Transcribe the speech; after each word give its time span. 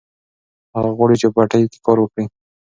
هغه 0.75 0.91
غواړي 0.97 1.15
چې 1.21 1.25
په 1.29 1.33
پټي 1.35 1.61
کې 1.71 1.79
کار 1.85 1.97
وکړي. 2.01 2.25